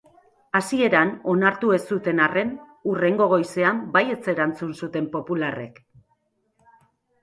[0.59, 2.55] Hasieran onartu ez zuten arren,
[2.93, 5.83] hurrengo goizean baietz erantzun zuten popularrek.